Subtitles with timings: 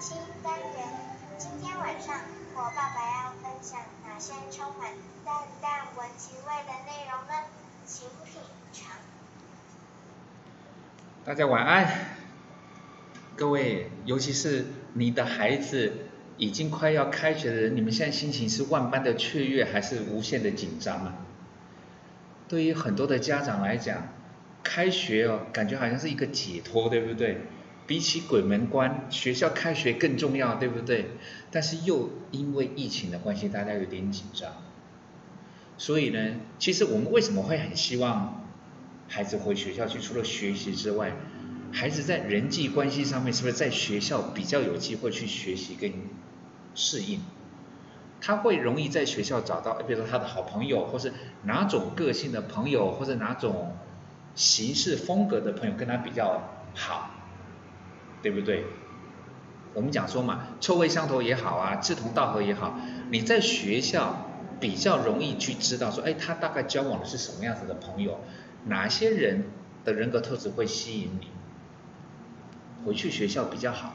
[0.00, 0.68] 新单元。
[1.38, 2.20] 今天晚上
[2.54, 4.90] 我爸爸要分享哪些充满
[5.24, 7.44] 淡淡文情味的内容呢？
[7.86, 8.40] 请品
[8.72, 8.96] 尝。
[11.24, 12.06] 大家晚安，
[13.36, 15.92] 各位，尤其是你的孩子
[16.38, 21.14] 已经快要开学的人，你们现在心情是万般的雀跃，还是无限的紧张啊？
[22.48, 24.08] 对于很多的家长来讲，
[24.62, 27.42] 开学哦，感觉好像是一个解脱，对不对？
[27.86, 31.10] 比起鬼门关，学校开学更重要，对不对？
[31.50, 34.52] 但是又因为疫情的关系，大家有点紧张。
[35.76, 38.44] 所以呢，其实我们为什么会很希望
[39.08, 39.98] 孩子回学校去？
[39.98, 41.12] 除了学习之外，
[41.72, 45.92] 孩子在人际关系上面，是不是在学校比较有机会去学习跟
[46.74, 47.20] 适应？
[48.20, 51.12] 他会容易在学校找到，比如说他的好朋友，或是
[51.42, 53.76] 哪种个性的朋友，或者哪种
[54.34, 56.40] 行事风格的朋友跟他比较
[56.74, 57.10] 好，
[58.24, 58.64] 对不对？
[59.74, 62.78] 我们讲说嘛，臭味相投也好啊，志同道合也好，
[63.10, 68.20] 你在学校比较容易去知道说，哎，他大概交往的是什么样子的朋友，
[68.64, 69.44] 哪些人
[69.84, 71.28] 的人格特质会吸引你，
[72.86, 73.92] 回去学校比较好。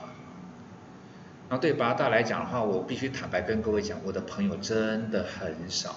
[1.49, 5.95] 然后对八大来讲的话，我必须坦白跟各位讲，我的朋友真的很少。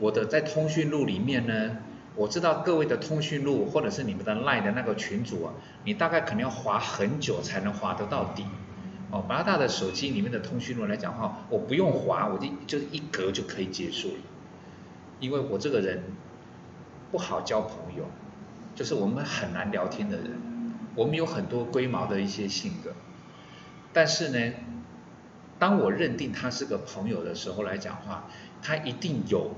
[0.00, 1.76] 我的在通讯录里面呢，
[2.16, 8.44] 我知道各位的通讯录或者是你们的 LINE 的那个群组啊，你大概可能要划很久才能划得到底。
[9.10, 14.14] 哦，八大的手机里面的通讯录来讲话，我不用划，我就就一格就可以结束了。
[15.20, 16.02] 因为我这个人
[17.12, 18.04] 不好交朋友，
[18.74, 20.32] 就是我们很难聊天的人，
[20.96, 22.92] 我们有很多龟毛的一些性格。
[23.92, 24.54] 但是呢，
[25.58, 28.24] 当我认定他是个朋友的时候来讲话，
[28.62, 29.52] 他一定有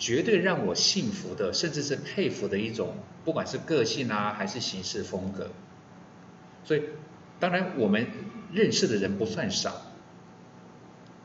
[0.00, 5.50] 绝对让我信服的，甚至是佩服的一种，不管是个性啊，还是行事风格。
[6.64, 6.82] 所以，
[7.38, 8.06] 当然我们
[8.50, 9.82] 认识的人不算少，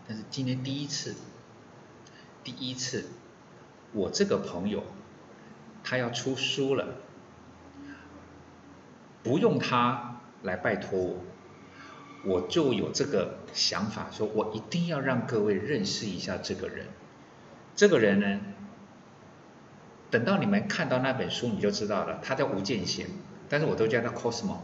[0.05, 1.15] 但是今天第一次，
[2.43, 3.05] 第一次，
[3.93, 4.83] 我这个朋友
[5.81, 6.95] 他要出书了，
[9.23, 11.15] 不用他来拜托我。
[12.25, 16.87] 我就有这个想法，说我一定要让各位认识一下这个人。
[17.75, 18.39] 这个人呢，
[20.15, 22.19] 等到你们看到那本书，你就知道了。
[22.21, 23.07] 他叫吴建贤，
[23.49, 24.59] 但是我都叫他 Cosmo。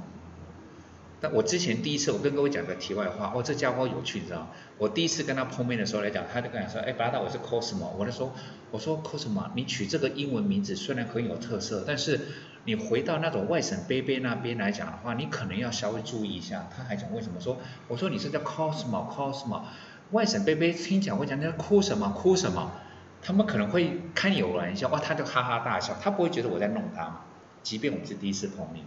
[1.20, 4.48] 但我之前第一次，我跟各位讲个题外话，哦，这家伙有趣，你知道吗
[4.78, 7.90] 我第一次跟他碰面的时候来讲，他就跟我说，哎，巴达，我是 Cosmo。
[7.98, 8.32] 我就说，
[8.72, 12.20] 我说 Cosmo，你取这个英文名字虽然很有特色，但是。
[12.64, 16.70] 你回到那种外省贝贝那边来讲的话，你可能要稍微注意一下。
[16.70, 17.58] 他还讲为什么说？
[17.88, 19.64] 我说你是叫 Cosmo Cosmo，
[20.12, 22.72] 外省贝贝听讲会讲你在哭什么哭什么，
[23.22, 27.22] 他们可能会开你玩笑，哇，他就哈哈大笑，他不会觉得我在弄他嘛。
[27.64, 28.86] 即便我们是第一次碰面。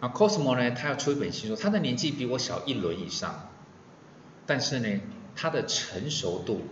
[0.00, 3.48] 啊，Cosmo 呢，他要出一本新书，他的年纪比我小一轮以上，
[4.46, 5.00] 但是呢，
[5.36, 6.62] 他的成熟度，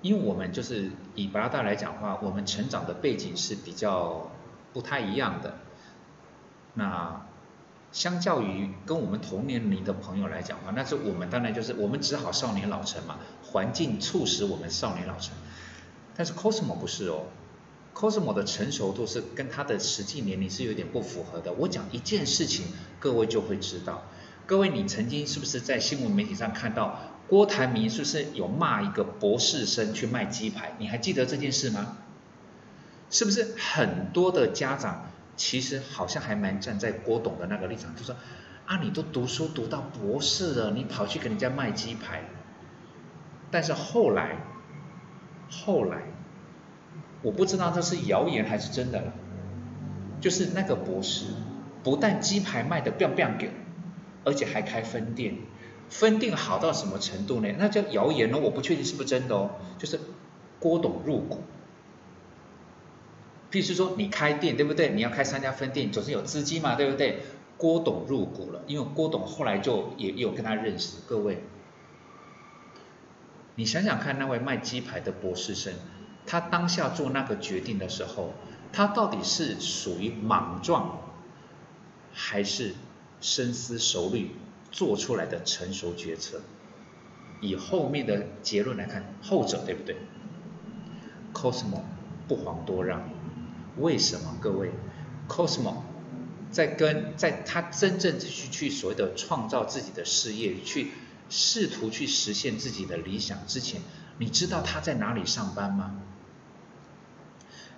[0.00, 4.30] 因为我们就是以八大来讲话，我们成长的背景是比较。
[4.74, 5.58] 不太一样的，
[6.72, 7.26] 那
[7.92, 15.34] 相较于跟我们同年龄的朋友来讲话，那是我们当然就是我们只好少年老成嘛，环境促使我们少年老成。
[16.16, 17.26] 但是 Cosmo 不是哦
[17.94, 21.52] ，Cosmo 的成熟度是跟他的实际年龄是有点不符合的。
[21.52, 22.66] 我讲一件事情，
[22.98, 24.02] 各位就会知道。
[24.46, 26.98] 各位，你曾经是不是在新闻媒体上看到
[27.28, 30.74] 郭台铭是不是有骂一个博士生去卖鸡排？
[30.78, 31.98] 你还记得这件事吗？
[33.10, 38.14] 是不是很多的家长其实好像还蛮站在郭董的那个立场，就说
[38.66, 42.22] 啊，你都读书读到博士了，你跑去给人家卖鸡排。
[43.50, 44.36] 但是后来，
[45.50, 46.02] 后来，
[47.22, 49.12] 我不知道这是谣言还是真的了。
[50.20, 51.26] 就是那个博士，
[51.82, 53.50] 不但鸡排卖的 biang biang 给，
[54.24, 55.36] 而且还开分店，
[55.88, 57.48] 分店好到什么程度呢？
[57.58, 59.50] 那叫谣言哦，我不确定是不是真的哦。
[59.78, 59.98] 就是
[60.60, 61.42] 郭董入股。
[63.52, 64.88] 譬如说，你开店对不对？
[64.88, 67.20] 你要开三家分店，总是有资金嘛，对不对？
[67.58, 70.96] 郭董入股了，因为郭董后来就也有跟他认识。
[71.06, 71.44] 各位，
[73.54, 75.74] 你想想看，那位卖鸡排的博士生，
[76.26, 78.32] 他当下做那个决定的时候，
[78.72, 80.98] 他到底是属于莽撞，
[82.12, 82.74] 还是
[83.20, 84.30] 深思熟虑
[84.70, 86.40] 做出来的成熟决策？
[87.42, 89.96] 以后面的结论来看，后者对不对
[91.34, 91.82] ？Cosmo
[92.26, 93.08] 不遑多让。
[93.78, 94.70] 为什么各位
[95.28, 95.76] ，Cosmo
[96.50, 100.92] 在跟在他真正去去所谓的创造自己的事业，去
[101.30, 103.80] 试图去实现自己的理想之前，
[104.18, 105.96] 你知道他在哪里上班吗？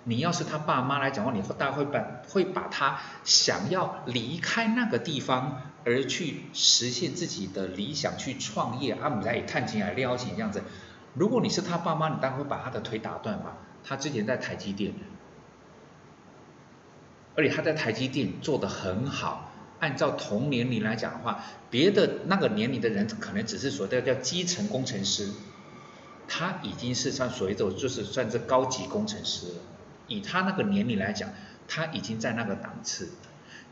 [0.07, 10.61] 你要是他爸妈来讲话，你大概会把会把他想要离开那个地方，而去实现自己的理想，去创业，啊，你来探亲来撩钱这样子。
[11.15, 13.57] 如果你是他爸妈，你当然会把他的腿打断吧。
[13.83, 14.93] 他之前在台积电，
[17.35, 19.51] 而且他在台积电做得很好。
[19.79, 25.29] 按照同年龄来讲的话，别的那个年龄的人可能只是所谓的叫基层工程师，
[26.27, 29.53] 他已经是算所谓的就是算是高级工程师了。
[30.07, 31.29] 以他那个年龄来讲，
[31.67, 33.09] 他已经在那个档次。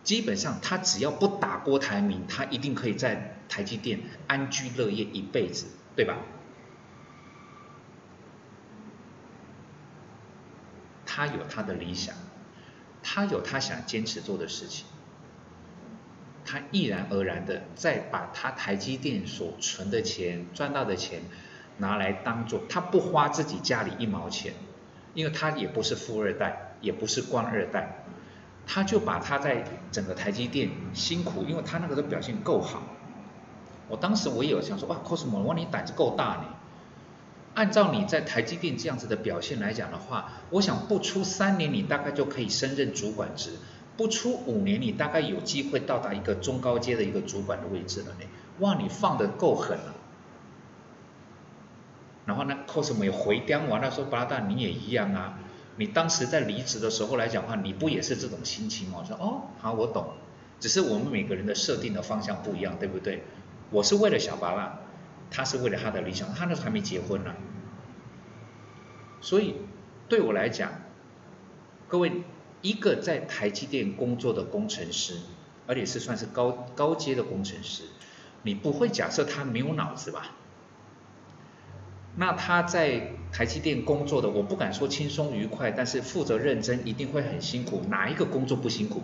[0.03, 6.17] 基本上他只要不打郭台铭，他一定可以在台积电安居乐业一辈子，对吧？
[11.05, 12.13] 他有他的理想，
[13.03, 14.85] 他有他想坚持做的事情，
[16.45, 21.21] 他毅然而然的再把他台积电所存的钱、赚到的钱
[21.77, 24.53] 拿来当做，他不花自己家里一毛钱，
[25.13, 28.05] 因为他也不是富二代，也不是官二代，
[28.65, 32.83] 他就把他在整个台积电辛苦，因为他那个时候表现够好。
[33.89, 36.45] 我当时我也有想说，哇，Cosmo，哇你胆子够大呢。
[37.55, 43.51] 按照你在台积电这样子的表现来讲的话，我想不出三年你大概就可以升任主管职，
[43.95, 48.21] 不出五年你大概有机会到达一个中高阶的一个主管的位置了呢。
[48.59, 49.93] 哇，你放的够狠了。
[52.25, 55.37] 然后呢，Cosmo 也回刁完了说，八大你也一样啊，
[55.75, 58.99] 你当时在离职的时候来讲话，你不也是这种心情吗？
[59.01, 60.13] 我说哦，好，我懂，
[60.59, 63.23] 只是我们每个人的设定的方向不一样，对不对？
[63.69, 64.79] 我是为了小巴拉。
[65.33, 67.33] 他是为了他的理想，他那时候还没结婚呢，
[69.19, 69.55] 所以
[70.07, 70.71] 对我来讲，
[71.87, 72.21] 各位
[72.61, 75.17] 一个在台积电工作的工程师，
[75.65, 77.83] 而且是算是高高阶的工程师，
[78.43, 80.35] 你不会假设他没有脑子吧？
[82.15, 87.81] 那他在台积电工作的，我不敢说轻松愉快，但是负责认真一定会很辛苦。
[87.89, 89.01] 哪一个工作不辛苦？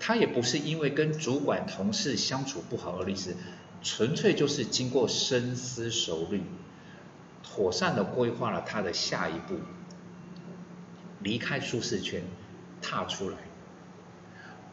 [0.00, 3.36] 他也不是因为跟主管同事相处不好而离职。
[3.82, 6.42] 纯粹就是经过深思熟虑，
[7.42, 9.56] 妥善的规划了他的下一步，
[11.20, 12.22] 离开舒适圈，
[12.80, 13.36] 踏出来。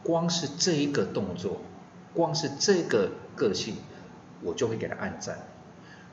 [0.02, 1.60] 光是这一个动作，
[2.14, 3.74] 光是这个个性，
[4.42, 5.46] 我就会给他按赞。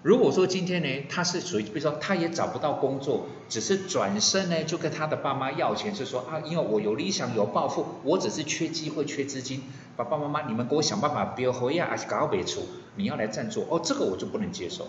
[0.03, 9.63] 如果说今天呢，他是属于，比如说他也找不到工作，只是转身呢就跟他的爸妈要钱，是说啊，因为我有理想有抱负，我只是缺机会缺资金，
[9.95, 12.61] 爸爸妈妈你们给我想办法，不要回呀，还是搞别处，
[12.97, 14.87] 你要来赞助，哦，这个我就不能接受。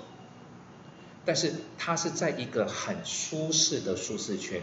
[1.24, 4.62] 但是他是在一个很舒适的舒适圈，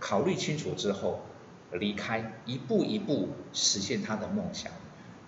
[0.00, 1.22] 考虑清楚之后
[1.72, 4.72] 离开，一步一步实现他的梦想，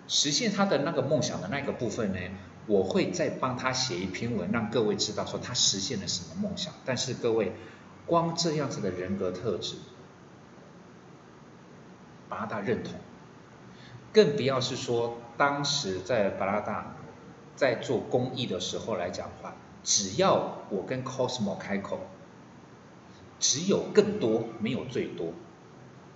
[0.07, 2.19] 实现他的那个梦想的那个部分呢？
[2.67, 6.73] 我会再帮他写一篇文，让各位知道说他实现了什么梦想。
[6.83, 7.53] 但是各位，
[8.05, 9.75] 光这样子的人格特质，
[12.27, 12.95] 八大认同，
[14.11, 16.95] 更不要是说当时在巴拉达
[17.55, 19.53] 在做公益的时候来讲话，
[19.83, 21.99] 只要我跟 Cosmo 开口，
[23.39, 25.33] 只有更多，没有最多。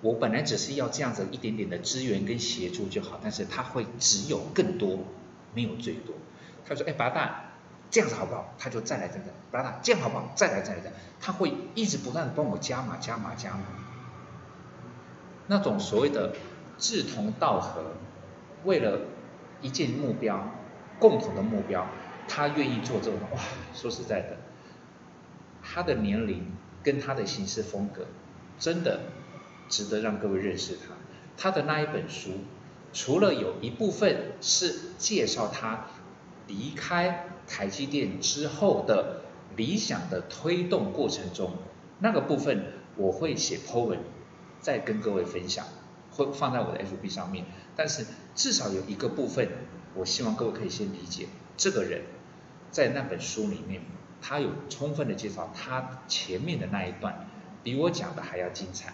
[0.01, 4.99] 我本来只是要这样子一点点的资源跟协助就好，但是他会只有更多，
[5.53, 6.15] 没有最多。
[6.67, 7.51] 他说：“哎，八大，
[7.91, 10.31] 这样子好不好？”他就再来再来，八大，这样好不好？
[10.35, 13.59] 再来再来再，他会一直不断的帮我加码加码加码。
[15.45, 16.33] 那种所谓的
[16.79, 17.83] 志同道合，
[18.63, 19.01] 为了
[19.61, 20.51] 一件目标，
[20.99, 21.87] 共同的目标，
[22.27, 23.19] 他愿意做这种。
[23.33, 23.39] 哇，
[23.73, 24.37] 说实在的，
[25.61, 26.51] 他的年龄
[26.83, 28.05] 跟他的行事风格，
[28.59, 29.01] 真的
[29.69, 30.93] 值得让各位认识他。
[31.37, 32.31] 他的那一本书，
[32.93, 35.87] 除了有一部分是介绍他。
[36.47, 39.21] 离开台积电之后的
[39.55, 41.53] 理想的推动过程中，
[41.99, 42.65] 那个部分
[42.97, 43.99] 我会写 po 文，
[44.59, 45.65] 再跟各位分享，
[46.11, 47.45] 会放在我的 FB 上面。
[47.75, 49.47] 但是至少有一个部分，
[49.95, 51.27] 我希望各位可以先理解，
[51.57, 52.03] 这个人
[52.69, 53.81] 在那本书里面，
[54.21, 57.27] 他有充分的介绍他前面的那一段，
[57.63, 58.93] 比我讲的还要精彩。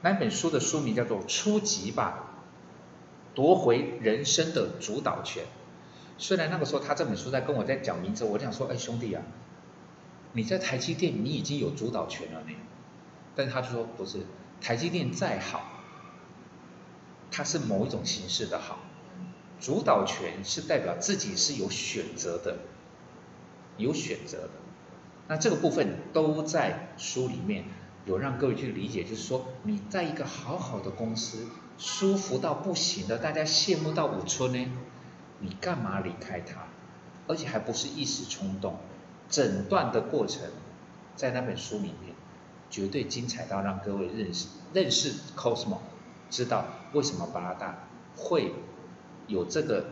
[0.00, 2.34] 那本书的书名叫做《初级吧，
[3.34, 5.44] 夺回人生的主导权》。
[6.18, 9.22] 虽然那个时候他这本书在跟我在讲名字，我想说，哎兄弟啊，
[10.32, 12.50] 你在台积电你已经有主导权了呢。
[13.34, 14.26] 但是他就说不是，
[14.60, 15.71] 台积电再好，
[17.32, 18.78] 它是某一种形式的好，
[19.58, 22.58] 主导权是代表自己是有选择的，
[23.78, 24.50] 有选择的。
[25.28, 27.64] 那这个部分都在书里面
[28.04, 31.46] 有让各位去理解，就是说你在一个好好的公司，
[31.78, 34.70] 舒服到不行的，大家羡慕到五春呢。
[35.40, 36.68] 你干嘛离开他？
[37.26, 38.76] 而且还不是一时冲动，
[39.28, 40.42] 整段的过程
[41.16, 42.14] 在那本书里面
[42.68, 45.78] 绝对精彩到让各位认识认识 Cosmo，
[46.32, 47.84] 知道为什么巴拉达
[48.16, 48.52] 会
[49.26, 49.84] 有这个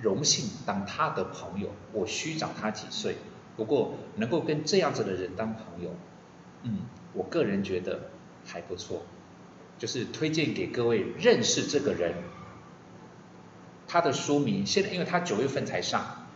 [0.00, 1.70] 荣幸当他的朋友。
[1.92, 3.16] 我虚长他几岁，
[3.56, 5.90] 不过能够跟这样子的人当朋友，
[6.62, 6.80] 嗯，
[7.14, 8.10] 我个人觉得
[8.44, 9.02] 还不错，
[9.78, 12.12] 就是推荐给各位认识这个人。
[13.88, 16.26] 他的书名现在因为他九月份才上，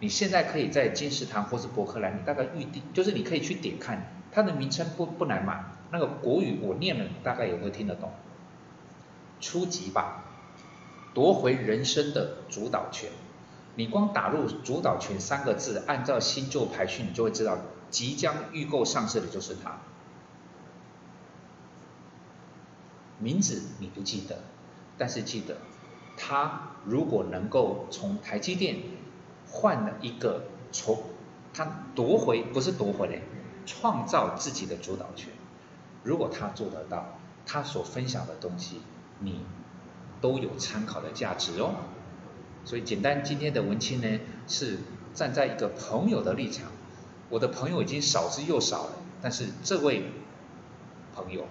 [0.00, 4.12] 你现在可以在金石堂或是博客来，你大概预定，就是你可以去点看。
[4.32, 8.12] 他的名称不不难买，那个国语我念了，你大概也会听得懂。
[9.40, 10.24] 初级吧，
[11.14, 13.10] 夺回人生的主导权。
[13.74, 17.58] 你光打入“主导权”三个字，按照星座排序，你就会知道
[17.90, 19.78] 即将预购上市的就是它。
[23.18, 24.38] 名字你不记得，
[24.96, 25.58] 但是记得，
[26.16, 28.78] 它如果能够从台积电
[29.50, 31.02] 换了一个从，
[31.52, 33.22] 它夺回不是夺回嘞。
[33.68, 35.32] 创造自己的主导权，
[36.04, 38.80] 如果他做得到，他所分享的东西，
[39.20, 39.40] 你
[40.20, 41.74] 都有参考的价值哦。
[42.64, 44.78] 所以简单，今天的文青呢，是
[45.14, 46.70] 站在一个朋友的立场，
[47.30, 48.92] 我的朋友已经少之又少了，
[49.22, 50.10] 但是这位
[51.14, 51.46] 朋友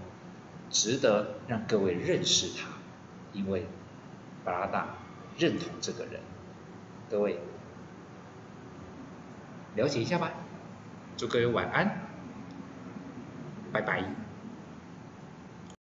[0.70, 2.68] 值得让各位认识他，
[3.32, 3.66] 因为
[4.44, 4.96] 巴拉达
[5.38, 6.20] 认同这个人，
[7.10, 7.40] 各位
[9.76, 10.32] 了解一下吧。
[11.18, 12.02] 祝各位晚安。
[13.72, 14.25] 拜拜。